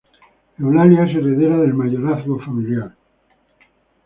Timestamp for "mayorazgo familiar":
1.75-2.91